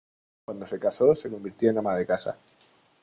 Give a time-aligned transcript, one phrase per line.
[0.45, 2.35] Cuando se casó se convirtió en ama de casa.